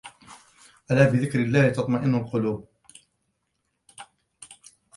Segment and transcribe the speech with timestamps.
[0.91, 2.67] ألا بذكر الله تطمئن القلوب